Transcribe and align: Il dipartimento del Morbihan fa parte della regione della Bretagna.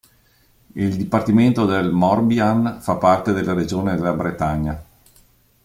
Il 0.73 0.95
dipartimento 0.95 1.67
del 1.67 1.91
Morbihan 1.91 2.81
fa 2.81 2.95
parte 2.95 3.33
della 3.33 3.53
regione 3.53 3.93
della 3.95 4.13
Bretagna. 4.13 4.83